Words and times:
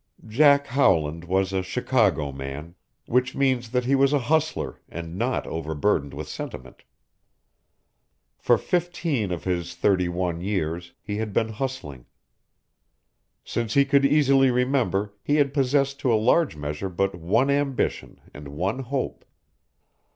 Jack 0.25 0.65
Howland 0.65 1.25
was 1.25 1.53
a 1.53 1.61
Chicago 1.61 2.31
man, 2.31 2.73
which 3.05 3.35
means 3.35 3.69
that 3.69 3.85
he 3.85 3.93
was 3.93 4.13
a 4.13 4.17
hustler, 4.33 4.81
and 4.89 5.15
not 5.15 5.45
overburdened 5.45 6.15
with 6.15 6.27
sentiment. 6.27 6.81
For 8.39 8.57
fifteen 8.57 9.31
of 9.31 9.43
his 9.43 9.75
thirty 9.75 10.09
one 10.09 10.41
years 10.41 10.93
he 11.03 11.17
had 11.17 11.33
been 11.33 11.49
hustling. 11.49 12.07
Since 13.43 13.75
he 13.75 13.85
could 13.85 14.03
easily 14.03 14.49
remember, 14.49 15.13
he 15.21 15.35
had 15.35 15.53
possessed 15.53 15.99
to 15.99 16.11
a 16.11 16.15
large 16.17 16.55
measure 16.55 16.89
but 16.89 17.13
one 17.13 17.51
ambition 17.51 18.21
and 18.33 18.47
one 18.47 18.79
hope. 18.79 19.23